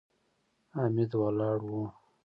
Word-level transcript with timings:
حميد 0.75 1.11
ولاړ 1.21 1.59
و. 1.65 1.67